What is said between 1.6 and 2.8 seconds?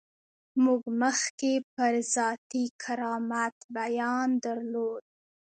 پر ذاتي